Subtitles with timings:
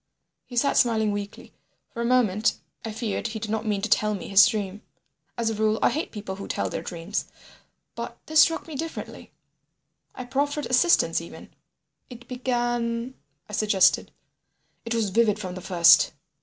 [0.47, 1.53] He sat smiling weakly.
[1.91, 4.81] For a moment I feared he did not mean to tell me his dream.
[5.37, 7.25] As a rule I hate people who tell their dreams,
[7.93, 9.31] but this struck me differently.
[10.15, 11.53] I proffered assistance even.
[12.09, 13.13] "It began—"
[13.47, 14.11] I suggested.
[14.85, 16.13] "It was vivid from the first.